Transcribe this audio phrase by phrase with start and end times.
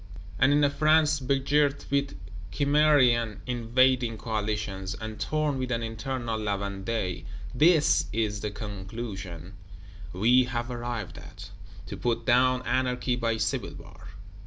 [0.39, 2.17] And in a France begirt with
[2.51, 9.53] Cimmerian invading Coalitions, and torn with an internal La Vendée, this is the conclusion
[10.11, 11.51] we have arrived at:
[11.85, 14.07] To put down Anarchy by Civil War!